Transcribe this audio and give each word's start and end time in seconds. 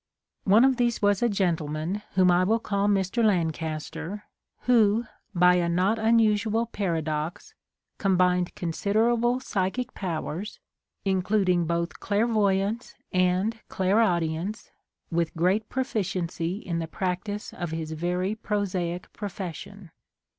One 0.45 0.65
of 0.65 0.77
these 0.77 0.99
was 1.03 1.21
a 1.21 1.29
gentleman 1.29 2.01
whom 2.15 2.31
I 2.31 2.43
will 2.43 2.57
call 2.57 2.87
Mr. 2.87 3.23
Lancaster, 3.23 4.23
who, 4.61 5.05
by 5.35 5.53
a 5.57 5.69
not 5.69 5.99
unusual 5.99 6.65
paradox, 6.65 7.53
combined 7.99 8.55
considerable 8.55 9.39
psychic 9.39 9.93
powers, 9.93 10.59
including 11.05 11.65
both 11.67 11.99
clairvoyance 11.99 12.95
and 13.13 13.59
clairaudience, 13.69 14.71
with 15.11 15.35
great 15.37 15.69
proficiency 15.69 16.55
in 16.57 16.79
the 16.79 16.87
practice 16.87 17.53
of 17.53 17.69
his 17.69 17.91
very 17.91 18.33
prosaic 18.33 19.13
profession. 19.13 19.91